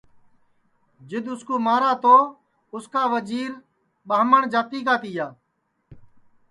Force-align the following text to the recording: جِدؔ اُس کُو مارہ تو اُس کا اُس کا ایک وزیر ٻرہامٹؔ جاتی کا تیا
جِدؔ 1.09 1.27
اُس 1.31 1.41
کُو 1.47 1.55
مارہ 1.65 1.93
تو 2.03 2.15
اُس 2.21 2.31
کا 2.33 2.37
اُس 2.75 2.85
کا 2.93 3.01
ایک 3.05 3.11
وزیر 3.13 3.51
ٻرہامٹؔ 4.07 4.43
جاتی 4.53 4.79
کا 4.87 4.95
تیا 5.01 5.27